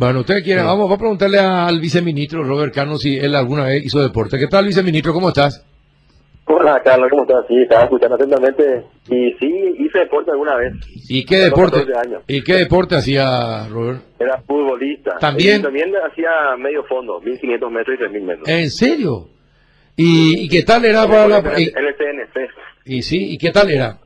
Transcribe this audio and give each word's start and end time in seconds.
Bueno, 0.00 0.20
usted 0.20 0.42
quiere, 0.42 0.62
vamos, 0.62 0.90
a 0.90 0.96
preguntarle 0.96 1.38
al 1.38 1.78
viceministro 1.78 2.42
Robert 2.42 2.72
Cano 2.72 2.96
si 2.96 3.18
él 3.18 3.34
alguna 3.34 3.66
vez 3.66 3.84
hizo 3.84 4.00
deporte. 4.00 4.38
¿Qué 4.38 4.46
tal, 4.46 4.64
viceministro? 4.64 5.12
¿Cómo 5.12 5.28
estás? 5.28 5.62
Hola, 6.46 6.80
Carlos, 6.82 7.10
¿cómo 7.10 7.24
estás? 7.24 7.44
Sí, 7.46 7.60
estaba 7.60 7.82
escuchando 7.82 8.14
atentamente. 8.14 8.82
Y 9.10 9.30
sí, 9.34 9.74
hice 9.78 9.98
deporte 9.98 10.30
alguna 10.30 10.56
vez. 10.56 10.72
¿Y 11.06 11.22
qué 11.26 11.36
deporte? 11.36 11.84
¿Y 12.28 12.42
qué 12.42 12.54
deporte 12.54 12.96
hacía, 12.96 13.68
Robert? 13.68 14.00
Era 14.18 14.40
futbolista. 14.40 15.18
¿También? 15.20 15.60
Y 15.60 15.64
también 15.64 15.92
hacía 16.10 16.30
medio 16.56 16.82
fondo, 16.84 17.20
1500 17.20 17.70
metros 17.70 17.94
y 17.96 17.98
3000 17.98 18.22
metros. 18.22 18.48
¿En 18.48 18.70
serio? 18.70 19.28
¿Y, 19.96 20.48
qué 20.48 20.62
tal 20.62 20.82
era 20.86 21.06
para 21.06 21.28
la...? 21.28 21.38
En 21.40 21.44
el 21.44 21.94
CNC. 21.94 22.48
¿Y 22.86 23.02
sí? 23.02 23.34
¿Y 23.34 23.36
qué 23.36 23.50
tal 23.50 23.70
era? 23.70 23.98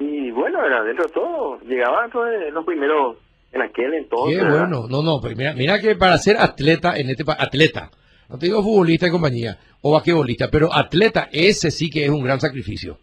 Y 0.00 0.32
bueno, 0.32 0.66
era 0.66 0.82
dentro 0.82 1.06
de 1.06 1.12
todo. 1.12 1.60
Llegaba 1.60 2.08
de 2.08 2.50
los 2.50 2.64
primeros 2.66 3.18
en 3.52 3.62
aquel 3.62 3.94
entonces. 3.94 4.38
Qué 4.38 4.44
bueno. 4.44 4.86
No, 4.88 5.02
no, 5.02 5.20
pues 5.20 5.36
mira, 5.36 5.54
mira 5.54 5.80
que 5.80 5.96
para 5.96 6.18
ser 6.18 6.36
atleta 6.38 6.96
en 6.96 7.10
este 7.10 7.24
atleta, 7.26 7.90
no 8.28 8.38
te 8.38 8.46
digo 8.46 8.62
futbolista 8.62 9.06
y 9.06 9.10
compañía, 9.10 9.58
o 9.82 9.92
basquetbolista, 9.92 10.50
pero 10.50 10.72
atleta, 10.72 11.28
ese 11.32 11.70
sí 11.70 11.90
que 11.90 12.04
es 12.04 12.10
un 12.10 12.24
gran 12.24 12.40
sacrificio 12.40 12.98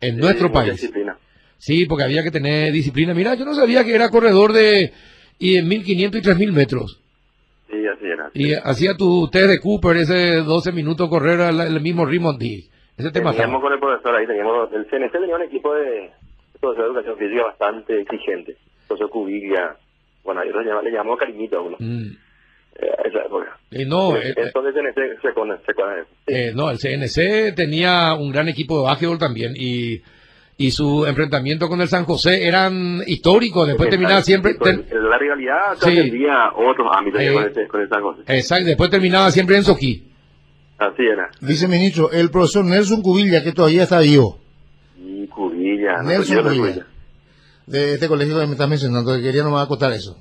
en 0.00 0.18
nuestro 0.18 0.50
país. 0.50 0.72
Disciplina. 0.72 1.16
Sí, 1.58 1.84
porque 1.86 2.04
había 2.04 2.22
que 2.22 2.30
tener 2.30 2.72
disciplina. 2.72 3.12
Mira, 3.12 3.34
yo 3.34 3.44
no 3.44 3.54
sabía 3.54 3.84
que 3.84 3.94
era 3.94 4.08
corredor 4.08 4.52
de 4.52 4.92
y 5.38 5.56
en 5.56 5.68
1500 5.68 6.20
y 6.20 6.22
3000 6.22 6.52
metros. 6.52 7.00
Sí, 7.70 7.86
así 7.86 8.06
era. 8.06 8.30
Y 8.32 8.54
hacía 8.54 8.96
tu 8.96 9.28
test 9.28 9.48
de 9.48 9.60
Cooper, 9.60 9.96
ese 9.96 10.36
12 10.36 10.72
minutos 10.72 11.08
correr 11.08 11.40
al 11.40 11.80
mismo 11.80 12.04
ritmo 12.06 12.36
ese 13.00 13.12
tema 13.12 13.32
Teníamos 13.32 13.62
con 13.62 13.72
el 13.72 13.80
profesor 13.80 14.14
ahí, 14.14 14.26
teníamos, 14.26 14.70
el 14.72 14.84
CNC 14.84 15.12
tenía 15.12 15.34
un 15.34 15.42
equipo 15.42 15.74
de 15.74 16.10
de 16.60 16.82
educación 16.82 17.16
física 17.16 17.44
bastante 17.44 18.00
exigente. 18.02 18.56
Profesor 18.90 19.10
Cubilla, 19.10 19.76
bueno, 20.24 20.40
yo 20.44 20.82
le 20.82 20.90
llamó 20.90 21.16
cariñito 21.16 21.58
a 21.58 21.62
uno. 21.62 21.76
Mm. 21.78 22.10
Eh, 22.74 22.86
esa 23.04 23.20
época. 23.24 23.56
Y 23.70 23.84
no, 23.84 24.16
el, 24.16 24.34
entonces 24.36 24.74
el 24.74 24.94
CNC 24.94 25.22
se 25.22 25.32
conoce. 25.32 25.62
Eh, 26.26 26.52
no, 26.54 26.70
el 26.70 26.78
CNC 26.78 27.54
tenía 27.54 28.14
un 28.14 28.32
gran 28.32 28.48
equipo 28.48 28.78
de 28.78 28.84
básquetbol 28.84 29.18
también 29.18 29.52
y 29.54 30.02
y 30.56 30.72
su 30.72 31.06
enfrentamiento 31.06 31.68
con 31.68 31.80
el 31.80 31.88
San 31.88 32.04
José 32.04 32.46
eran 32.46 33.00
históricos. 33.06 33.66
Después 33.68 33.88
terminaba 33.88 34.20
siempre. 34.22 34.56
La 34.60 35.18
rivalidad 35.18 35.78
trascendía 35.78 36.50
otros 36.54 36.86
ámbitos 36.92 37.20
eh, 37.22 37.32
con, 37.32 37.66
con, 37.68 37.80
el 37.80 37.88
San 37.88 38.02
José. 38.02 38.22
Exacto, 38.26 38.66
después 38.66 38.90
terminaba 38.90 39.30
siempre 39.30 39.56
en 39.56 39.62
Soquí. 39.62 40.02
Así 40.78 41.02
era. 41.02 41.30
Viceministro, 41.40 42.10
el 42.10 42.30
profesor 42.30 42.64
Nelson 42.64 43.02
Cubilla, 43.02 43.42
que 43.42 43.52
todavía 43.52 43.84
está 43.84 44.00
vivo. 44.00 44.38
Y 44.98 45.26
Cubilla. 45.28 46.02
Nelson 46.02 46.42
Cubilla. 46.42 46.86
De 47.70 47.94
este 47.94 48.08
colegio 48.08 48.38
que 48.38 48.46
me 48.46 48.52
está 48.52 48.66
mencionando, 48.66 49.14
que 49.14 49.22
quería 49.22 49.44
nomás 49.44 49.64
acotar 49.64 49.92
eso. 49.92 50.16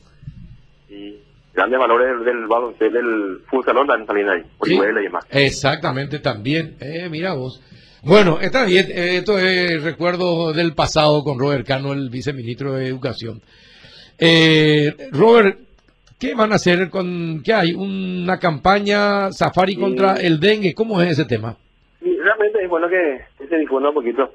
Sí, 0.88 1.19
grandes 1.53 1.80
valores 1.80 2.23
del 2.23 2.45
baloncesto, 2.47 2.95
del 2.95 3.42
futsal 3.50 3.75
también 4.05 4.30
ahí, 4.30 4.42
sí, 4.64 4.75
y 4.75 5.03
demás. 5.03 5.25
Exactamente, 5.31 6.20
también. 6.20 6.75
Eh, 6.80 7.08
mira 7.09 7.33
vos. 7.33 7.61
Bueno, 8.03 8.39
está 8.39 8.66
bien, 8.66 8.86
esto 8.94 9.38
es 9.38 9.83
recuerdo 9.83 10.53
del 10.53 10.73
pasado 10.73 11.23
con 11.23 11.38
Robert 11.38 11.67
Cano, 11.67 11.92
el 11.92 12.09
viceministro 12.09 12.73
de 12.73 12.88
Educación. 12.88 13.42
Eh, 14.17 14.95
Robert, 15.11 15.58
¿qué 16.17 16.36
van 16.36 16.52
a 16.52 16.55
hacer 16.55 16.89
con, 16.89 17.42
qué 17.44 17.53
hay? 17.53 17.73
¿Una 17.73 18.38
campaña 18.38 19.31
safari 19.31 19.75
contra 19.75 20.14
el 20.14 20.39
dengue? 20.39 20.73
¿Cómo 20.73 21.02
es 21.02 21.11
ese 21.11 21.25
tema? 21.25 21.58
realmente 22.02 22.64
es 22.64 22.70
bueno 22.70 22.88
que, 22.89 23.22
se 23.47 23.58
difunda 23.58 23.89
un 23.89 23.95
poquito. 23.95 24.31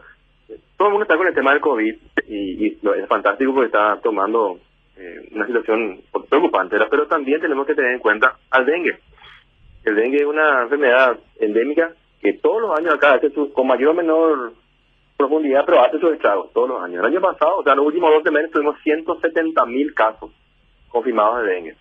Todo 0.77 0.89
el 0.89 0.93
mundo 0.93 1.05
está 1.05 1.17
con 1.17 1.27
el 1.27 1.35
tema 1.35 1.53
del 1.53 1.61
COVID 1.61 1.95
y, 2.29 2.67
es 2.67 3.09
fantástico 3.09 3.53
porque 3.53 3.67
está 3.67 4.01
tomando 4.03 4.59
eh, 4.97 5.29
una 5.33 5.47
situación 5.47 6.01
preocupante, 6.29 6.77
pero 6.91 7.07
también 7.07 7.41
tenemos 7.41 7.67
que 7.67 7.75
tener 7.75 7.93
en 7.93 8.01
cuenta 8.01 8.37
al 8.51 8.67
dengue. 8.67 8.99
El 9.85 9.97
dengue 9.97 10.19
es 10.19 10.27
una 10.27 10.63
enfermedad 10.63 11.19
endémica 11.39 11.93
que 12.21 12.33
todos 12.35 12.63
los 12.63 12.79
años 12.79 12.95
acá 12.95 13.15
hace 13.15 13.31
su, 13.31 13.53
con 13.53 13.67
mayor 13.67 13.91
o 13.91 13.95
menor 13.95 14.53
profundidad, 15.17 15.65
pero 15.67 15.83
hace 15.83 15.99
sus 15.99 16.13
estragos 16.13 16.53
todos 16.53 16.69
los 16.71 16.83
años. 16.83 17.01
El 17.01 17.13
año 17.13 17.21
pasado, 17.21 17.59
o 17.59 17.63
sea, 17.63 17.75
los 17.75 17.87
últimos 17.87 18.11
12 18.11 18.31
meses 18.31 18.51
tuvimos 18.51 18.81
170 18.83 19.67
mil 19.67 19.95
casos 19.95 20.31
confirmados 20.89 21.43
de 21.43 21.53
dengue 21.53 21.77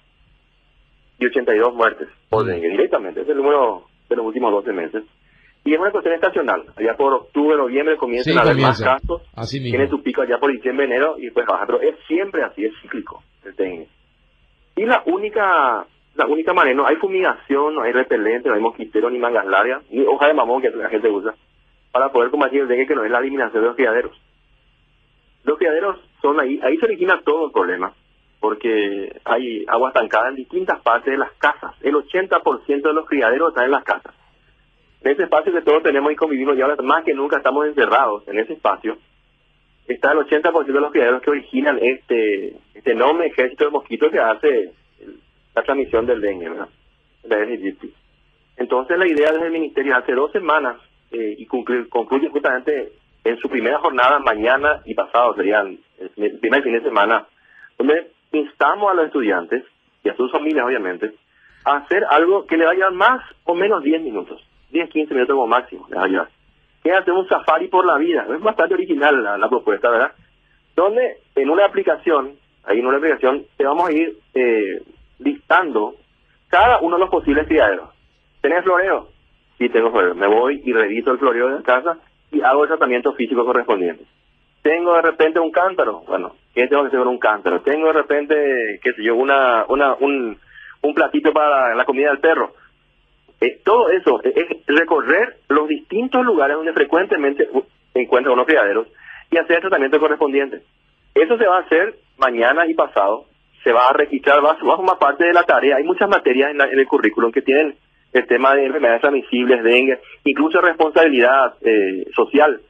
y 1.19 1.25
82 1.25 1.73
muertes 1.73 2.09
por 2.29 2.45
dengue 2.45 2.69
directamente. 2.69 3.21
es 3.21 3.29
el 3.29 3.37
número 3.37 3.83
de 4.09 4.15
los 4.15 4.25
últimos 4.25 4.51
12 4.51 4.73
meses. 4.73 5.03
Y 5.65 5.73
es 5.73 5.79
una 5.79 5.91
cuestión 5.91 6.15
estacional. 6.15 6.63
Allá 6.75 6.95
por 6.97 7.13
octubre, 7.13 7.55
noviembre 7.55 7.95
comienzan 7.97 8.37
a 8.37 8.41
haber 8.41 8.57
más 8.57 8.81
casos. 8.81 9.21
Tiene 9.71 9.87
su 9.89 10.03
pico 10.03 10.21
allá 10.21 10.37
por 10.37 10.51
diciembre, 10.51 10.85
enero 10.85 11.15
y 11.17 11.31
pues 11.31 11.45
baja. 11.45 11.65
Pero 11.65 11.81
es 11.81 11.95
siempre 12.07 12.43
así, 12.43 12.65
es 12.65 12.73
cíclico 12.81 13.23
el 13.45 13.55
dengue. 13.55 13.87
Y 14.75 14.85
la 14.85 15.03
única 15.05 15.85
la 16.15 16.27
única 16.27 16.53
manera, 16.53 16.75
no 16.75 16.85
hay 16.85 16.95
fumigación, 16.97 17.75
no 17.75 17.81
hay 17.81 17.91
repelente, 17.91 18.47
no 18.47 18.55
hay 18.55 18.61
mosquitero 18.61 19.09
ni 19.09 19.17
mangas 19.17 19.45
largas, 19.45 19.83
ni 19.89 20.05
hoja 20.05 20.27
de 20.27 20.33
mamón 20.33 20.61
que 20.61 20.69
la 20.69 20.89
gente 20.89 21.09
usa, 21.09 21.33
para 21.91 22.11
poder 22.11 22.29
combatir 22.29 22.61
el 22.61 22.67
dengue 22.67 22.87
que 22.87 22.95
no 22.95 23.03
es 23.03 23.11
la 23.11 23.19
eliminación 23.19 23.63
de 23.63 23.67
los 23.67 23.75
criaderos. 23.75 24.15
Los 25.43 25.57
criaderos 25.57 25.97
son 26.21 26.39
ahí, 26.39 26.59
ahí 26.63 26.77
se 26.77 26.85
origina 26.85 27.19
todo 27.25 27.47
el 27.47 27.51
problema, 27.51 27.93
porque 28.39 29.19
hay 29.25 29.65
agua 29.67 29.89
estancada 29.89 30.29
en 30.29 30.35
distintas 30.35 30.81
partes 30.81 31.11
de 31.11 31.17
las 31.17 31.31
casas. 31.33 31.73
El 31.81 31.95
80% 31.95 32.81
de 32.81 32.93
los 32.93 33.07
criaderos 33.07 33.49
están 33.49 33.65
en 33.65 33.71
las 33.71 33.83
casas. 33.83 34.13
En 35.03 35.11
ese 35.11 35.23
espacio 35.23 35.51
que 35.51 35.61
todos 35.61 35.83
tenemos 35.83 36.11
y 36.11 36.15
convivimos, 36.15 36.57
y 36.57 36.61
ahora 36.61 36.81
más 36.81 37.03
que 37.03 37.13
nunca 37.13 37.37
estamos 37.37 37.65
encerrados 37.65 38.27
en 38.27 38.39
ese 38.39 38.53
espacio, 38.53 38.97
está 39.87 40.13
el 40.13 40.19
80% 40.19 40.65
de 40.65 40.79
los 40.79 40.91
criaderos 40.91 41.21
que 41.21 41.29
originan 41.29 41.77
este, 41.81 42.55
este 42.73 42.91
enorme 42.91 43.27
ejército 43.27 43.65
de 43.65 43.71
mosquitos 43.71 44.11
que 44.11 44.19
hace 44.19 44.71
la 45.53 45.63
transmisión 45.63 46.05
del 46.05 46.21
dengue, 46.21 46.49
¿verdad? 46.49 46.69
La 47.23 47.37
Entonces 48.57 48.97
la 48.97 49.07
idea 49.07 49.31
desde 49.31 49.47
el 49.47 49.51
ministerio 49.51 49.95
hace 49.95 50.13
dos 50.13 50.31
semanas 50.31 50.77
eh, 51.11 51.35
y 51.37 51.45
concluye, 51.45 52.29
justamente 52.29 52.93
en 53.25 53.37
su 53.37 53.49
primera 53.49 53.79
jornada 53.79 54.19
mañana 54.19 54.81
y 54.85 54.93
pasado, 54.93 55.35
serían 55.35 55.77
el 56.17 56.39
primer 56.39 56.63
fin 56.63 56.73
de 56.73 56.81
semana, 56.81 57.25
donde 57.77 58.11
instamos 58.31 58.91
a 58.91 58.95
los 58.95 59.05
estudiantes 59.07 59.63
y 60.03 60.09
a 60.09 60.15
sus 60.15 60.31
familias 60.31 60.65
obviamente 60.65 61.13
a 61.65 61.77
hacer 61.77 62.03
algo 62.09 62.45
que 62.45 62.57
le 62.57 62.65
va 62.65 62.71
a 62.71 62.75
llevar 62.75 62.93
más 62.93 63.21
o 63.45 63.55
menos 63.55 63.83
10 63.83 64.01
minutos, 64.01 64.41
10, 64.73 64.89
15 64.89 65.13
minutos 65.13 65.35
como 65.35 65.47
máximo, 65.47 65.87
le 65.89 65.95
va 65.95 66.03
a 66.03 66.07
llevar. 66.07 66.29
Que 66.83 66.91
hacer 66.91 67.13
un 67.13 67.27
safari 67.29 67.67
por 67.67 67.85
la 67.85 67.97
vida, 67.97 68.25
es 68.29 68.41
bastante 68.41 68.73
original 68.73 69.23
la, 69.23 69.49
propuesta, 69.49 69.89
¿verdad? 69.89 70.11
Donde 70.75 71.17
en 71.35 71.49
una 71.49 71.65
aplicación, 71.65 72.33
ahí 72.65 72.79
en 72.79 72.87
una 72.87 72.97
aplicación, 72.97 73.45
te 73.55 73.63
vamos 73.63 73.87
a 73.87 73.93
ir 73.93 74.17
eh, 74.33 74.81
listando 75.19 75.95
cada 76.49 76.79
uno 76.79 76.97
de 76.97 77.01
los 77.01 77.09
posibles 77.09 77.47
criaderos. 77.47 77.89
¿Tenés 78.41 78.63
floreo? 78.63 79.07
Sí, 79.57 79.69
tengo 79.69 79.91
floreo. 79.91 80.15
Me 80.15 80.27
voy 80.27 80.61
y 80.65 80.73
reviso 80.73 81.11
el 81.11 81.19
floreo 81.19 81.47
de 81.47 81.55
la 81.55 81.61
casa 81.61 81.97
y 82.31 82.41
hago 82.41 82.63
el 82.63 82.69
tratamiento 82.69 83.13
físico 83.13 83.45
correspondiente. 83.45 84.03
Tengo 84.61 84.95
de 84.95 85.01
repente 85.03 85.39
un 85.39 85.51
cántaro. 85.51 86.01
Bueno, 86.07 86.35
¿qué 86.53 86.67
tengo 86.67 86.83
que 86.83 86.87
hacer 86.87 86.99
con 86.99 87.09
un 87.09 87.19
cántaro? 87.19 87.61
Tengo 87.61 87.87
de 87.87 87.93
repente, 87.93 88.79
qué 88.81 88.93
sé 88.93 89.03
yo, 89.03 89.15
una, 89.15 89.65
una, 89.69 89.93
un, 89.95 90.37
un 90.81 90.93
platito 90.93 91.31
para 91.31 91.75
la 91.75 91.85
comida 91.85 92.09
del 92.09 92.19
perro. 92.19 92.53
Todo 93.63 93.89
eso 93.89 94.21
es 94.23 94.45
recorrer 94.67 95.37
los 95.49 95.67
distintos 95.67 96.23
lugares 96.23 96.55
donde 96.55 96.73
frecuentemente 96.73 97.49
encuentra 97.93 98.31
unos 98.31 98.45
criaderos 98.45 98.87
y 99.31 99.37
hacer 99.37 99.57
el 99.57 99.61
tratamiento 99.61 99.99
correspondiente. 99.99 100.61
Eso 101.13 101.37
se 101.37 101.47
va 101.47 101.57
a 101.57 101.61
hacer 101.61 101.95
mañana 102.17 102.67
y 102.67 102.73
pasado 102.73 103.25
se 103.63 103.71
va 103.71 103.87
a 103.87 103.93
registrar, 103.93 104.43
va, 104.43 104.51
a 104.51 104.57
formar 104.57 104.97
parte 104.97 105.25
de 105.25 105.33
la 105.33 105.43
tarea. 105.43 105.77
Hay 105.77 105.83
muchas 105.83 106.09
materias 106.09 106.51
en, 106.51 106.61
el 106.61 106.87
currículum 106.87 107.31
que 107.31 107.41
tienen 107.41 107.75
el 108.11 108.27
tema 108.27 108.53
de 108.53 108.65
enfermedades 108.65 109.01
transmisibles, 109.01 109.63
dengue, 109.63 109.99
incluso 110.25 110.61
responsabilidad 110.61 111.55
eh, 111.61 112.05
social 112.13 112.61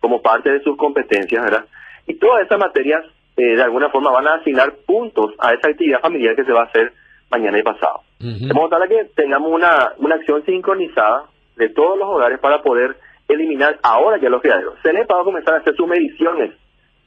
como 0.00 0.22
parte 0.22 0.50
de 0.50 0.60
sus 0.60 0.76
competencias, 0.76 1.44
¿verdad? 1.44 1.66
Y 2.06 2.14
todas 2.14 2.44
esas 2.44 2.58
materias 2.58 3.04
eh, 3.36 3.56
de 3.56 3.62
alguna 3.62 3.90
forma 3.90 4.10
van 4.10 4.26
a 4.26 4.34
asignar 4.34 4.74
puntos 4.86 5.34
a 5.38 5.52
esa 5.52 5.68
actividad 5.68 6.00
familiar 6.00 6.34
que 6.34 6.44
se 6.44 6.52
va 6.52 6.62
a 6.62 6.66
hacer 6.66 6.92
mañana 7.30 7.58
y 7.58 7.62
pasado. 7.62 8.00
Modo 8.20 8.68
tal 8.68 8.88
que 8.88 9.04
tengamos 9.14 9.52
una, 9.52 9.92
una 9.98 10.16
acción 10.16 10.44
sincronizada 10.44 11.24
de 11.56 11.68
todos 11.68 11.96
los 11.98 12.08
hogares 12.08 12.40
para 12.40 12.62
poder 12.62 12.96
eliminar 13.28 13.78
ahora 13.82 14.18
ya 14.18 14.28
los 14.28 14.40
criaderos. 14.40 14.74
CENEPA 14.82 15.14
va 15.14 15.20
a 15.20 15.24
comenzar 15.24 15.54
a 15.54 15.58
hacer 15.58 15.74
sus 15.76 15.86
mediciones, 15.86 16.52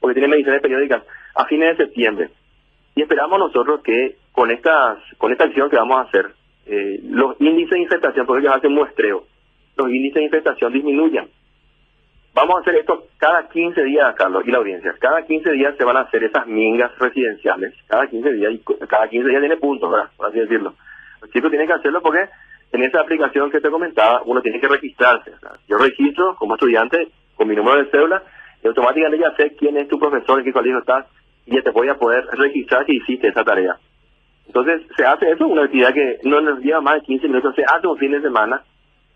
porque 0.00 0.14
tiene 0.14 0.28
mediciones 0.28 0.62
periódicas, 0.62 1.02
a 1.34 1.44
fines 1.46 1.76
de 1.76 1.84
septiembre. 1.84 2.30
Y 2.94 3.02
esperamos 3.02 3.38
nosotros 3.38 3.82
que 3.82 4.16
con 4.32 4.50
estas 4.50 4.98
con 5.18 5.32
esta 5.32 5.44
acción 5.44 5.68
que 5.68 5.76
vamos 5.76 5.98
a 5.98 6.08
hacer, 6.08 6.30
eh, 6.66 7.00
los 7.04 7.38
índices 7.40 7.72
de 7.72 7.80
infestación, 7.80 8.26
porque 8.26 8.42
ellos 8.42 8.56
hacen 8.56 8.72
muestreo, 8.72 9.24
los 9.76 9.88
índices 9.88 10.14
de 10.14 10.24
infestación 10.24 10.72
disminuyan. 10.72 11.28
Vamos 12.34 12.56
a 12.56 12.60
hacer 12.60 12.76
esto 12.76 13.08
cada 13.18 13.46
15 13.48 13.84
días, 13.84 14.14
Carlos, 14.14 14.42
y 14.46 14.50
la 14.50 14.58
audiencia. 14.58 14.94
Cada 14.98 15.22
15 15.22 15.52
días 15.52 15.74
se 15.76 15.84
van 15.84 15.98
a 15.98 16.00
hacer 16.00 16.24
esas 16.24 16.46
mingas 16.46 16.90
residenciales. 16.98 17.74
Cada 17.86 18.06
15 18.06 18.32
días, 18.32 18.52
y 18.54 18.58
cada 18.86 19.06
15 19.08 19.28
días 19.28 19.40
tiene 19.40 19.56
puntos, 19.58 19.90
¿verdad? 19.90 20.08
Por 20.16 20.28
así 20.28 20.38
decirlo. 20.38 20.74
Los 21.22 21.30
chicos 21.30 21.50
tienen 21.50 21.68
que 21.68 21.74
hacerlo 21.74 22.02
porque 22.02 22.28
en 22.72 22.82
esa 22.82 23.00
aplicación 23.00 23.50
que 23.50 23.60
te 23.60 23.70
comentaba, 23.70 24.22
uno 24.24 24.42
tiene 24.42 24.60
que 24.60 24.66
registrarse. 24.68 25.30
Yo 25.68 25.78
registro 25.78 26.34
como 26.36 26.54
estudiante 26.54 27.08
con 27.36 27.46
mi 27.46 27.54
número 27.54 27.78
de 27.78 27.90
cédula 27.90 28.22
y 28.62 28.66
automáticamente 28.66 29.24
ya 29.24 29.34
sé 29.36 29.54
quién 29.56 29.76
es 29.76 29.88
tu 29.88 29.98
profesor, 29.98 30.38
en 30.38 30.44
qué 30.44 30.52
colegio 30.52 30.78
estás, 30.78 31.06
y 31.46 31.54
ya 31.54 31.62
te 31.62 31.70
voy 31.70 31.88
a 31.88 31.96
poder 31.96 32.24
registrar 32.32 32.84
que 32.84 32.94
hiciste 32.94 33.28
esa 33.28 33.44
tarea. 33.44 33.76
Entonces, 34.46 34.82
se 34.96 35.04
hace 35.04 35.30
eso, 35.30 35.46
una 35.46 35.64
actividad 35.64 35.94
que 35.94 36.18
no 36.24 36.40
nos 36.40 36.60
lleva 36.60 36.80
más 36.80 36.94
de 36.94 37.02
15 37.02 37.28
minutos, 37.28 37.54
se 37.54 37.64
hace 37.64 37.86
un 37.86 37.98
fin 37.98 38.12
de 38.12 38.20
semana, 38.20 38.62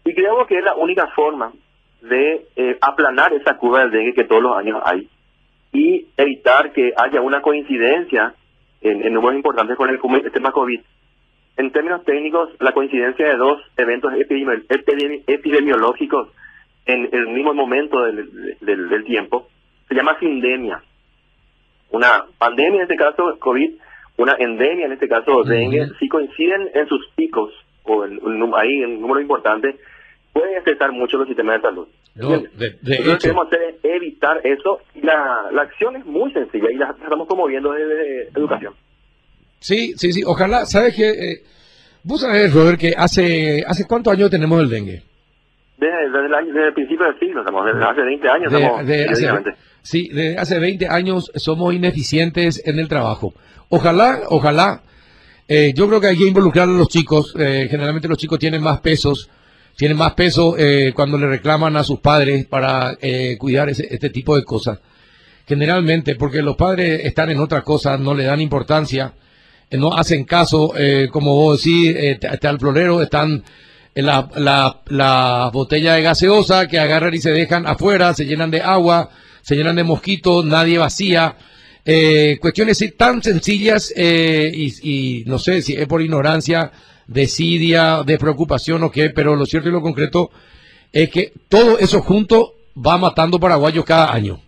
y 0.05 0.15
creemos 0.15 0.47
que 0.47 0.59
es 0.59 0.65
la 0.65 0.75
única 0.75 1.09
forma 1.09 1.53
de 2.03 2.47
eh, 2.57 2.79
aplanar 2.81 3.33
esa 3.33 3.57
curva 3.57 3.81
del 3.81 3.91
dengue 3.91 4.15
que 4.15 4.25
todos 4.25 4.43
los 4.43 4.57
años 4.57 4.81
hay, 4.85 5.09
y 5.73 6.07
evitar 6.17 6.73
que 6.73 6.93
haya 6.97 7.21
una 7.21 7.43
coincidencia 7.43 8.35
en, 8.81 9.13
números 9.13 9.37
importantes 9.37 9.77
con 9.77 9.91
el 9.91 10.33
tema 10.33 10.53
COVID. 10.53 10.81
En 11.57 11.71
términos 11.73 12.05
técnicos, 12.05 12.51
la 12.61 12.73
coincidencia 12.73 13.27
de 13.29 13.37
dos 13.37 13.63
eventos 13.77 14.13
epidemiológicos 15.27 16.29
en 16.85 17.09
el 17.13 17.29
mismo 17.29 17.55
momento 17.55 18.03
del, 18.05 18.57
del, 18.61 18.89
del 18.89 19.05
tiempo 19.05 19.49
se 19.89 19.95
llama 19.95 20.19
sindemia. 20.19 20.83
Una 21.91 22.25
pandemia, 22.39 22.79
en 22.79 22.83
este 22.83 22.97
caso 22.97 23.39
COVID, 23.39 23.71
una 24.19 24.35
endemia, 24.39 24.87
en 24.87 24.93
este 24.93 25.09
caso 25.09 25.45
dengue, 25.45 25.89
si 25.99 26.09
coinciden 26.09 26.71
en 26.75 26.87
sus 26.89 27.09
picos, 27.15 27.53
o 27.85 28.05
en, 28.05 28.21
ahí 28.57 28.83
en 28.83 28.97
un 28.97 29.01
número 29.03 29.21
importante, 29.21 29.77
pueden 30.33 30.59
afectar 30.59 30.91
mucho 30.93 31.17
los 31.17 31.27
sistemas 31.27 31.57
de 31.57 31.63
salud. 31.63 31.89
No, 32.15 32.31
de, 32.31 32.79
de 32.83 33.05
Lo 33.05 33.13
que 33.13 33.19
queremos 33.19 33.47
hacer 33.47 33.61
es 33.63 33.85
evitar 33.85 34.41
eso. 34.45 34.81
La, 35.03 35.49
la 35.53 35.63
acción 35.63 35.97
es 35.97 36.07
muy 36.07 36.33
sencilla 36.33 36.71
y 36.71 36.77
la 36.77 36.91
estamos 36.91 37.27
promoviendo 37.27 37.73
desde 37.73 38.29
educación. 38.29 38.75
Sí, 39.61 39.95
sí, 39.97 40.13
sí, 40.13 40.23
ojalá, 40.25 40.67
¿sabes 40.67 40.95
qué? 40.95 41.09
Eh, 41.11 41.43
vos 42.03 42.21
sabés, 42.21 42.53
Robert, 42.53 42.79
que 42.79 42.95
hace, 42.97 43.65
¿hace 43.67 43.85
cuántos 43.87 44.13
años 44.13 44.31
tenemos 44.31 44.61
el 44.63 44.69
dengue? 44.69 45.03
Desde, 45.79 45.95
desde 46.11 46.39
el, 46.39 46.55
desde 46.55 46.73
principio 46.73 47.07
del 47.07 47.19
siglo, 47.19 47.41
estamos, 47.41 47.67
desde 47.67 47.85
hace 47.85 48.01
20 48.03 48.29
años 48.29 48.53
De- 48.53 48.59
estamos, 48.59 48.87
de 48.87 48.95
hace, 48.95 49.05
prácticamente. 49.07 49.51
sí, 49.83 50.09
de 50.09 50.39
hace 50.39 50.59
20 50.59 50.89
años 50.89 51.31
somos 51.35 51.75
ineficientes 51.75 52.63
en 52.67 52.79
el 52.79 52.89
trabajo. 52.89 53.35
Ojalá, 53.69 54.21
ojalá, 54.29 54.83
eh, 55.49 55.73
yo 55.77 55.87
creo 55.89 56.01
que 56.01 56.07
hay 56.09 56.17
que 56.17 56.27
involucrar 56.29 56.69
a 56.69 56.73
los 56.73 56.89
chicos. 56.89 57.35
eh, 57.39 57.67
generalmente 57.71 58.09
los 58.09 58.17
chicos 58.19 58.39
tienen 58.39 58.63
más 58.63 58.81
pesos, 58.81 59.29
tienen 59.77 59.99
más 59.99 60.15
peso 60.15 60.57
eh, 60.59 60.93
cuando 60.95 61.19
le 61.19 61.27
reclaman 61.27 61.77
a 61.77 61.85
sus 61.85 62.01
padres 62.01 62.47
para 62.47 62.97
eh, 63.03 63.37
cuidar 63.39 63.69
ese- 63.69 63.87
este 63.93 64.09
tipo 64.11 64.35
de 64.37 64.45
cosas. 64.45 64.79
Generalmente, 65.47 66.17
porque 66.17 66.41
los 66.43 66.57
padres 66.57 67.05
están 67.05 67.31
en 67.31 67.39
otra 67.39 67.61
cosa, 67.63 67.97
no 67.99 68.15
le 68.15 68.25
dan 68.25 68.41
importancia, 68.41 69.13
no 69.71 69.95
hacen 69.95 70.25
caso, 70.25 70.73
eh, 70.77 71.09
como 71.13 71.35
vos 71.35 71.63
decís, 71.63 71.95
eh, 71.97 72.19
está 72.21 72.51
el 72.51 72.59
florero, 72.59 73.03
están 73.03 73.43
en 73.95 74.07
la, 74.07 74.29
la, 74.37 74.83
la 74.89 75.51
botella 75.53 75.95
de 75.95 76.03
gaseosa 76.03 76.69
que 76.69 76.79
agarran 76.79 77.15
y 77.15 77.19
se 77.19 77.31
dejan 77.31 77.67
afuera, 77.67 78.15
se 78.15 78.27
llenan 78.27 78.51
de 78.51 78.61
agua, 78.61 79.11
se 79.43 79.57
llenan 79.57 79.77
de 79.77 79.85
mosquitos, 79.85 80.45
nadie 80.45 80.79
vacía. 80.79 81.37
Eh, 81.85 82.39
cuestiones 82.41 82.83
tan 82.97 83.23
sencillas 83.23 83.93
eh, 83.97 84.51
y, 84.53 85.21
y 85.21 85.25
no 85.25 85.39
sé 85.39 85.63
si 85.63 85.75
es 85.75 85.87
por 85.87 86.03
ignorancia, 86.03 86.73
desidia, 87.07 88.03
de 88.05 88.19
preocupación 88.19 88.83
o 88.83 88.91
qué, 88.91 89.11
pero 89.11 89.37
lo 89.37 89.47
cierto 89.47 89.69
y 89.69 89.73
lo 89.73 89.81
concreto 89.81 90.31
es 90.93 91.09
que 91.11 91.33
todo 91.49 91.79
eso 91.79 92.03
junto 92.03 92.55
va 92.77 92.99
matando 92.99 93.39
paraguayos 93.39 93.85
cada 93.85 94.13
año. 94.13 94.41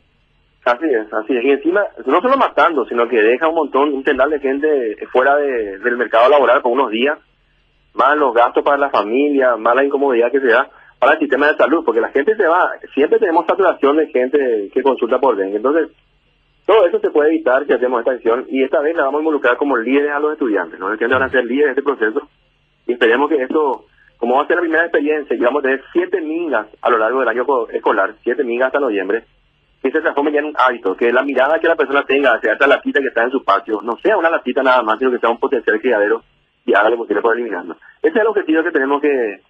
Así 0.68 0.84
es, 0.86 1.12
así 1.12 1.36
es. 1.36 1.44
Y 1.44 1.50
encima, 1.50 1.82
no 2.04 2.20
solo 2.20 2.36
matando, 2.36 2.84
sino 2.86 3.08
que 3.08 3.22
deja 3.22 3.48
un 3.48 3.54
montón, 3.54 3.92
un 3.94 4.04
tendal 4.04 4.28
de 4.30 4.40
gente 4.40 4.96
fuera 5.12 5.36
de- 5.36 5.78
del 5.78 5.96
mercado 5.96 6.28
laboral 6.28 6.60
por 6.60 6.72
unos 6.72 6.90
días, 6.90 7.18
más 7.94 8.16
los 8.16 8.34
gastos 8.34 8.62
para 8.62 8.76
la 8.76 8.90
familia, 8.90 9.56
más 9.56 9.74
la 9.74 9.84
incomodidad 9.84 10.30
que 10.30 10.40
se 10.40 10.48
da 10.48 10.68
para 10.98 11.12
el 11.12 11.18
sistema 11.20 11.46
de 11.48 11.56
salud, 11.56 11.84
porque 11.84 12.00
la 12.00 12.10
gente 12.10 12.36
se 12.36 12.46
va, 12.46 12.72
siempre 12.92 13.18
tenemos 13.18 13.46
saturación 13.46 13.96
de 13.96 14.08
gente 14.08 14.68
que 14.74 14.82
consulta 14.82 15.18
por 15.18 15.36
dengue. 15.36 15.56
Entonces, 15.56 15.88
todo 16.66 16.86
eso 16.86 16.98
se 17.00 17.10
puede 17.10 17.30
evitar 17.30 17.64
si 17.66 17.72
hacemos 17.72 18.00
esta 18.00 18.12
acción 18.12 18.44
y 18.50 18.62
esta 18.62 18.80
vez 18.80 18.94
la 18.94 19.04
vamos 19.04 19.20
a 19.20 19.22
involucrar 19.22 19.56
como 19.56 19.76
líderes 19.78 20.10
a 20.12 20.18
los 20.20 20.32
estudiantes. 20.32 20.78
Los 20.78 20.92
estudiantes 20.92 21.18
van 21.18 21.28
a 21.28 21.32
ser 21.32 21.44
líderes 21.46 21.76
de 21.76 21.80
este 21.80 21.82
proceso 21.82 22.28
y 22.86 22.92
esperemos 22.92 23.30
que 23.30 23.42
esto, 23.42 23.84
como 24.18 24.36
va 24.36 24.42
a 24.42 24.46
ser 24.46 24.56
la 24.56 24.62
primera 24.62 24.82
experiencia, 24.84 25.34
y 25.34 25.40
vamos 25.40 25.60
a 25.60 25.62
tener 25.62 25.82
siete 25.92 26.20
mingas 26.20 26.66
a 26.82 26.90
lo 26.90 26.98
largo 26.98 27.20
del 27.20 27.28
año 27.30 27.46
co- 27.46 27.70
escolar, 27.70 28.14
siete 28.22 28.44
mingas 28.44 28.66
hasta 28.66 28.80
noviembre, 28.80 29.24
que 29.82 29.90
se 29.90 30.00
transforme 30.00 30.32
ya 30.32 30.40
en 30.40 30.46
un 30.46 30.56
hábito, 30.58 30.96
que 30.96 31.12
la 31.12 31.22
mirada 31.22 31.58
que 31.60 31.68
la 31.68 31.76
persona 31.76 32.02
tenga 32.04 32.32
hacia 32.34 32.52
esta 32.52 32.66
latita 32.66 33.00
que 33.00 33.08
está 33.08 33.22
en 33.24 33.30
su 33.30 33.44
patio 33.44 33.80
no 33.82 33.96
sea 34.02 34.16
una 34.16 34.30
latita 34.30 34.62
nada 34.62 34.82
más, 34.82 34.98
sino 34.98 35.10
que 35.12 35.18
sea 35.18 35.30
un 35.30 35.38
potencial 35.38 35.80
criadero 35.80 36.22
y 36.66 36.74
haga 36.74 36.90
lo 36.90 36.96
posible 36.98 37.22
por 37.22 37.34
eliminarlo. 37.36 37.76
Ese 38.02 38.14
es 38.14 38.20
el 38.20 38.26
objetivo 38.26 38.62
que 38.64 38.72
tenemos 38.72 39.00
que, 39.00 39.40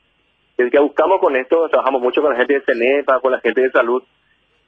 que, 0.57 0.71
que 0.71 0.79
buscamos 0.79 1.19
con 1.21 1.35
esto, 1.37 1.69
trabajamos 1.69 2.03
mucho 2.03 2.21
con 2.21 2.33
la 2.33 2.39
gente 2.39 2.55
de 2.55 2.61
CENEPA, 2.61 3.21
con 3.21 3.33
la 3.33 3.41
gente 3.41 3.61
de 3.63 3.71
salud, 3.71 4.03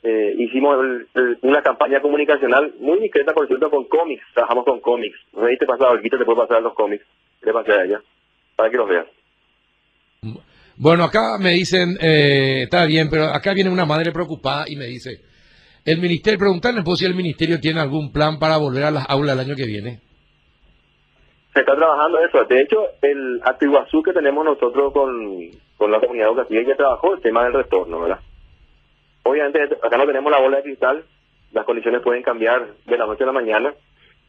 eh, 0.02 0.34
hicimos 0.38 0.78
el- 0.82 1.08
el- 1.14 1.38
una 1.42 1.60
campaña 1.62 2.00
comunicacional 2.00 2.72
muy 2.80 2.98
discreta, 3.00 3.34
por 3.34 3.46
cierto, 3.46 3.70
con 3.70 3.84
cómics, 3.84 4.22
trabajamos 4.32 4.64
con 4.64 4.80
cómics, 4.80 5.18
no 5.34 5.46
te 5.46 5.66
pasado 5.66 5.90
algo, 5.90 6.02
te 6.02 6.24
puede 6.24 6.38
pasar 6.38 6.62
los 6.62 6.72
cómics, 6.74 7.04
¿qué 7.40 7.46
le 7.46 7.52
pasé 7.52 7.72
a 7.72 7.84
ella? 7.84 8.00
Para 8.56 8.70
que 8.70 8.76
los 8.78 8.88
veas. 8.88 9.06
Bueno, 10.76 11.04
acá 11.04 11.36
me 11.38 11.50
dicen, 11.50 11.98
eh, 12.00 12.62
está 12.62 12.86
bien, 12.86 13.08
pero 13.10 13.24
acá 13.24 13.52
viene 13.52 13.68
una 13.68 13.84
madre 13.84 14.12
preocupada 14.12 14.64
y 14.66 14.76
me 14.76 14.86
dice, 14.86 15.20
el 15.84 16.00
ministerio, 16.00 16.38
preguntarle 16.38 16.82
pues, 16.82 16.98
si 16.98 17.06
el 17.06 17.14
ministerio 17.14 17.58
tiene 17.60 17.80
algún 17.80 18.12
plan 18.12 18.38
para 18.38 18.58
volver 18.58 18.84
a 18.84 18.90
las 18.90 19.08
aulas 19.08 19.34
el 19.34 19.40
año 19.40 19.56
que 19.56 19.66
viene. 19.66 20.00
Se 21.52 21.60
está 21.60 21.74
trabajando 21.74 22.18
eso. 22.20 22.44
De 22.44 22.60
hecho, 22.60 22.76
el 23.02 23.40
Atiguazú 23.44 24.02
que 24.02 24.12
tenemos 24.12 24.44
nosotros 24.44 24.92
con, 24.92 25.50
con 25.76 25.90
la 25.90 26.00
comunidad 26.00 26.28
educativa 26.28 26.62
ya 26.62 26.76
trabajó 26.76 27.14
el 27.14 27.22
tema 27.22 27.44
del 27.44 27.54
retorno, 27.54 28.00
¿verdad? 28.00 28.20
Obviamente, 29.24 29.76
acá 29.82 29.96
no 29.96 30.06
tenemos 30.06 30.30
la 30.30 30.40
bola 30.40 30.58
de 30.58 30.62
cristal, 30.62 31.04
las 31.52 31.64
condiciones 31.64 32.02
pueden 32.02 32.22
cambiar 32.22 32.68
de 32.86 32.98
la 32.98 33.06
noche 33.06 33.24
a 33.24 33.26
la 33.26 33.32
mañana, 33.32 33.74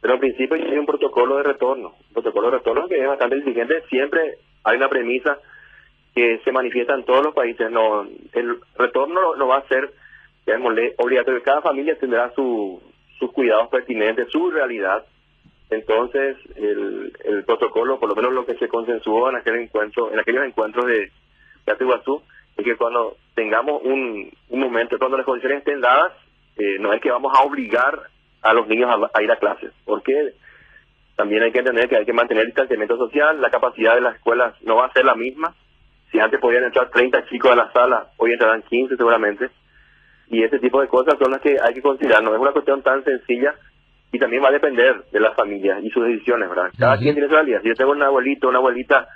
pero 0.02 0.16
en 0.16 0.20
principio 0.20 0.56
hay 0.56 0.78
un 0.78 0.86
protocolo 0.86 1.38
de 1.38 1.44
retorno. 1.44 1.94
Un 2.08 2.14
protocolo 2.14 2.50
de 2.50 2.58
retorno 2.58 2.88
que 2.88 3.00
es 3.00 3.08
bastante 3.08 3.38
exigente. 3.38 3.84
Siempre 3.90 4.38
hay 4.64 4.78
una 4.78 4.90
premisa 4.90 5.38
que 6.16 6.40
se 6.44 6.52
manifiesta 6.52 6.96
en 6.96 7.06
todos 7.06 7.24
los 7.24 7.36
países. 7.36 7.70
No, 7.70 8.02
el 8.34 8.60
retorno 8.76 9.36
lo 9.36 9.48
va 9.48 9.58
a 9.58 9.60
hacer, 9.60 9.92
obligatorio. 10.98 11.44
Cada 11.44 11.62
familia 11.62 11.98
tendrá 11.98 12.32
su, 12.34 12.82
sus 13.20 13.32
cuidados 13.32 13.70
pertinentes, 13.70 14.30
su 14.30 14.52
realidad. 14.52 15.06
Entonces, 15.70 16.38
el, 16.56 17.14
el 17.24 17.44
protocolo, 17.46 18.00
por 18.00 18.10
lo 18.10 18.16
menos 18.16 18.34
lo 18.34 18.46
que 18.46 18.56
se 18.56 18.68
consensuó 18.68 19.30
en 19.30 19.38
aquel 19.38 19.56
encuentro, 19.56 20.12
en 20.12 20.20
aquellos 20.20 20.46
encuentros 20.46 20.86
de, 20.86 21.12
Atiguazú, 21.66 22.22
es 22.58 22.66
que 22.66 22.76
cuando 22.76 23.16
tengamos 23.34 23.82
un, 23.84 24.30
un 24.50 24.60
momento, 24.60 24.98
cuando 24.98 25.16
las 25.16 25.26
condiciones 25.26 25.60
estén 25.60 25.80
dadas, 25.80 26.12
eh, 26.58 26.78
no 26.80 26.92
es 26.92 27.00
que 27.00 27.12
vamos 27.12 27.32
a 27.34 27.44
obligar 27.44 27.98
a 28.42 28.54
los 28.54 28.68
niños 28.68 28.90
a, 28.90 29.18
a 29.18 29.24
ir 29.24 29.32
a 29.32 29.38
clases, 29.38 29.72
porque 29.86 30.34
también 31.16 31.44
hay 31.44 31.52
que 31.52 31.60
entender 31.60 31.88
que 31.88 31.98
hay 31.98 32.06
que 32.06 32.14
mantener 32.14 32.42
el 32.42 32.48
distanciamiento 32.48 32.98
social, 32.98 33.40
la 33.40 33.52
capacidad 33.52 33.96
de 33.96 34.02
las 34.02 34.16
escuelas 34.16 34.56
no 34.64 34.78
va 34.78 34.88
a 34.88 34.94
ser 34.94 35.06
la 35.06 35.16
misma. 35.16 35.54
Si 36.12 36.20
antes 36.20 36.40
podían 36.40 36.64
entrar 36.64 36.90
30 36.90 37.26
chicos 37.28 37.52
a 37.52 37.56
la 37.56 37.72
sala, 37.72 38.08
hoy 38.18 38.34
entrarán 38.34 38.64
15 38.64 38.98
seguramente. 38.98 39.50
Y 40.32 40.44
ese 40.44 40.60
tipo 40.60 40.80
de 40.80 40.88
cosas 40.88 41.16
son 41.20 41.32
las 41.32 41.42
que 41.42 41.58
hay 41.62 41.74
que 41.74 41.82
considerar. 41.82 42.24
No 42.24 42.34
es 42.34 42.40
una 42.40 42.54
cuestión 42.54 42.82
tan 42.82 43.04
sencilla 43.04 43.54
y 44.14 44.18
también 44.18 44.42
va 44.42 44.48
a 44.48 44.54
depender 44.54 45.04
de 45.12 45.20
las 45.20 45.36
familias 45.36 45.84
y 45.84 45.90
sus 45.90 46.06
decisiones, 46.06 46.50
¿verdad? 46.50 46.72
Cada 46.78 46.98
quien 46.98 47.14
tiene 47.14 47.28
su 47.28 47.36
realidad. 47.36 47.60
Si 47.62 47.68
yo 47.68 47.76
tengo 47.76 47.92
un 47.92 48.02
abuelito, 48.02 48.48
una 48.48 48.60
abuelita, 48.60 49.08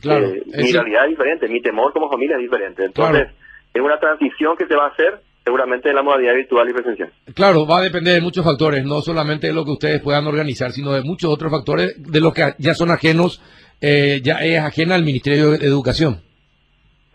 Claro, 0.00 0.26
eh, 0.28 0.42
mi 0.46 0.72
realidad 0.72 1.04
es 1.04 1.10
diferente, 1.10 1.48
mi 1.48 1.60
temor 1.60 1.92
como 1.92 2.08
familia 2.08 2.36
es 2.36 2.42
diferente. 2.42 2.84
Entonces, 2.84 3.28
es 3.74 3.82
una 3.82 3.98
transición 3.98 4.56
que 4.56 4.66
se 4.66 4.76
va 4.76 4.86
a 4.86 4.88
hacer 4.90 5.20
seguramente 5.44 5.88
en 5.88 5.96
la 5.96 6.02
modalidad 6.02 6.34
virtual 6.34 6.68
y 6.68 6.72
presencial. 6.72 7.10
Claro, 7.34 7.66
va 7.66 7.78
a 7.78 7.82
depender 7.82 8.14
de 8.14 8.20
muchos 8.20 8.44
factores, 8.44 8.84
no 8.84 9.00
solamente 9.00 9.48
de 9.48 9.52
lo 9.52 9.64
que 9.64 9.72
ustedes 9.72 10.00
puedan 10.00 10.26
organizar, 10.26 10.70
sino 10.70 10.92
de 10.92 11.02
muchos 11.02 11.30
otros 11.30 11.50
factores 11.50 11.94
de 11.98 12.20
los 12.20 12.32
que 12.32 12.54
ya 12.58 12.74
son 12.74 12.90
ajenos, 12.90 13.42
eh, 13.80 14.20
ya 14.22 14.36
es 14.36 14.60
ajena 14.60 14.94
al 14.94 15.02
Ministerio 15.02 15.50
de 15.50 15.66
Educación. 15.66 16.20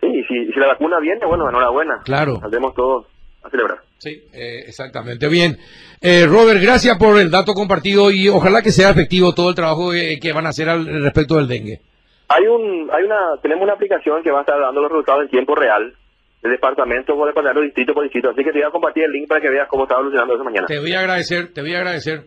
Sí, 0.01 0.23
si, 0.27 0.51
si 0.51 0.59
la 0.59 0.67
vacuna 0.67 0.99
viene, 0.99 1.25
bueno, 1.25 1.47
enhorabuena. 1.49 2.01
Claro. 2.03 2.39
Saldremos 2.41 2.73
todos 2.75 3.05
a 3.45 3.49
celebrar. 3.49 3.79
Sí, 3.97 4.23
eh, 4.33 4.63
exactamente. 4.67 5.27
Bien. 5.27 5.57
Eh, 6.01 6.25
Robert, 6.27 6.61
gracias 6.61 6.97
por 6.97 7.19
el 7.19 7.31
dato 7.31 7.53
compartido 7.53 8.11
y 8.11 8.27
ojalá 8.27 8.61
que 8.61 8.71
sea 8.71 8.89
efectivo 8.89 9.33
todo 9.33 9.49
el 9.49 9.55
trabajo 9.55 9.93
eh, 9.93 10.19
que 10.21 10.33
van 10.33 10.45
a 10.45 10.49
hacer 10.49 10.69
al 10.69 10.85
respecto 10.85 11.35
del 11.35 11.47
dengue. 11.47 11.79
Hay 12.27 12.45
un, 12.47 12.89
hay 12.91 13.03
una, 13.03 13.39
tenemos 13.41 13.63
una 13.63 13.73
aplicación 13.73 14.21
que 14.23 14.31
va 14.31 14.39
a 14.39 14.41
estar 14.41 14.59
dando 14.59 14.81
los 14.81 14.91
resultados 14.91 15.23
en 15.23 15.29
tiempo 15.29 15.55
real, 15.55 15.93
de 16.41 16.49
departamento 16.49 17.15
por 17.15 17.27
departamento, 17.27 17.61
distrito 17.61 17.93
por 17.93 18.03
distrito. 18.03 18.29
Así 18.29 18.43
que 18.43 18.51
te 18.51 18.59
voy 18.59 18.67
a 18.67 18.71
compartir 18.71 19.03
el 19.03 19.11
link 19.11 19.27
para 19.27 19.41
que 19.41 19.49
veas 19.49 19.67
cómo 19.67 19.83
está 19.83 19.95
evolucionando 19.95 20.35
eso 20.35 20.43
mañana. 20.43 20.67
Te 20.67 20.79
voy 20.79 20.93
a 20.93 20.99
agradecer, 20.99 21.53
te 21.53 21.61
voy 21.61 21.73
a 21.73 21.77
agradecer. 21.77 22.25